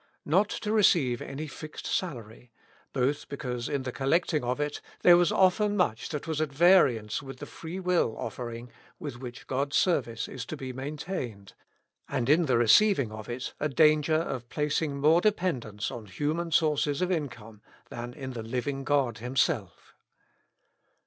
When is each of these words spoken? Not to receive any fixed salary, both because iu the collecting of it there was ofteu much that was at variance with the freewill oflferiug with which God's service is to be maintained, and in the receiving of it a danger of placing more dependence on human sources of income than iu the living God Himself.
Not 0.25 0.49
to 0.49 0.71
receive 0.71 1.21
any 1.21 1.45
fixed 1.45 1.85
salary, 1.85 2.51
both 2.91 3.29
because 3.29 3.67
iu 3.67 3.77
the 3.77 3.91
collecting 3.91 4.43
of 4.43 4.59
it 4.59 4.81
there 5.01 5.15
was 5.15 5.29
ofteu 5.31 5.71
much 5.71 6.09
that 6.09 6.25
was 6.27 6.41
at 6.41 6.51
variance 6.51 7.21
with 7.21 7.37
the 7.37 7.45
freewill 7.45 8.15
oflferiug 8.15 8.69
with 8.97 9.19
which 9.19 9.45
God's 9.45 9.75
service 9.77 10.27
is 10.27 10.43
to 10.47 10.57
be 10.57 10.73
maintained, 10.73 11.53
and 12.09 12.29
in 12.31 12.47
the 12.47 12.57
receiving 12.57 13.11
of 13.11 13.29
it 13.29 13.53
a 13.59 13.69
danger 13.69 14.15
of 14.15 14.49
placing 14.49 14.97
more 14.99 15.21
dependence 15.21 15.91
on 15.91 16.07
human 16.07 16.49
sources 16.51 17.03
of 17.03 17.11
income 17.11 17.61
than 17.91 18.13
iu 18.17 18.25
the 18.29 18.41
living 18.41 18.83
God 18.83 19.19
Himself. 19.19 19.93